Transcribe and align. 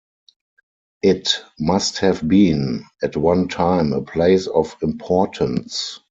It 1.03 1.41
must 1.59 1.99
have 1.99 2.27
been 2.27 2.85
at 3.03 3.15
one 3.15 3.49
time 3.49 3.93
a 3.93 4.01
place 4.01 4.47
of 4.47 4.75
importance. 4.81 5.99